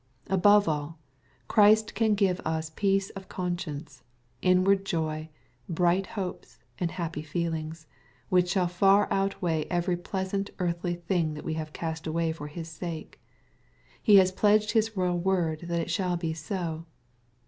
Above 0.31 0.67
all, 0.67 0.97
Christ 1.47 1.93
can 1.93 2.15
give 2.15 2.41
us 2.43 2.71
peace 2.75 3.11
of 3.11 3.29
conscience, 3.29 4.01
inward 4.41 4.83
joy, 4.83 5.29
bright 5.69 6.07
hopes, 6.17 6.57
and 6.79 6.89
happy 6.89 7.21
feelings, 7.21 7.85
which 8.27 8.49
shall 8.49 8.65
far 8.67 9.07
outweigh 9.13 9.65
every 9.69 9.95
pleasant 9.95 10.49
earthly 10.57 10.95
thing 10.95 11.35
that 11.35 11.45
we 11.45 11.53
have 11.53 11.71
cast 11.71 12.07
away 12.07 12.31
for 12.33 12.47
His 12.47 12.67
sake. 12.67 13.21
He 14.01 14.15
has 14.15 14.31
pledged 14.31 14.71
His 14.71 14.97
royal 14.97 15.19
word 15.19 15.65
that 15.67 15.79
it 15.81 15.91
shall 15.91 16.17
be 16.17 16.33
so. 16.33 16.87